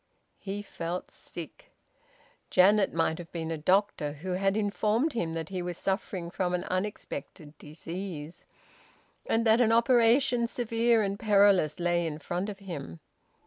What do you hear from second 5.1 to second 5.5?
him that